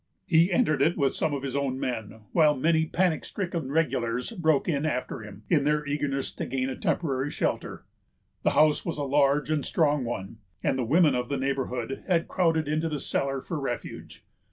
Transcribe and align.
He 0.25 0.51
entered 0.51 0.81
it 0.81 0.97
with 0.97 1.13
some 1.15 1.31
of 1.31 1.43
his 1.43 1.55
own 1.55 1.79
men, 1.79 2.21
while 2.31 2.55
many 2.55 2.87
panic 2.87 3.23
stricken 3.23 3.71
regulars 3.71 4.31
broke 4.31 4.67
in 4.67 4.83
after 4.83 5.19
him, 5.19 5.43
in 5.47 5.63
their 5.63 5.85
eagerness 5.85 6.31
to 6.31 6.47
gain 6.47 6.69
a 6.71 6.75
temporary 6.75 7.29
shelter. 7.29 7.85
The 8.41 8.49
house 8.57 8.83
was 8.83 8.97
a 8.97 9.03
large 9.03 9.51
and 9.51 9.63
strong 9.63 10.03
one, 10.03 10.39
and 10.63 10.79
the 10.79 10.83
women 10.85 11.13
of 11.13 11.29
the 11.29 11.37
neighborhood 11.37 12.03
had 12.07 12.27
crowded 12.27 12.67
into 12.67 12.89
the 12.89 12.99
cellar 12.99 13.41
for 13.41 13.59
refuge. 13.59 14.25